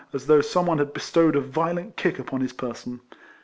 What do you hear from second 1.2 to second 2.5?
a violent kick upon